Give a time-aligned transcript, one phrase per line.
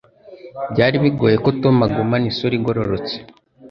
[0.71, 3.15] Byari bigoye ko Tom agumana isura igororotse.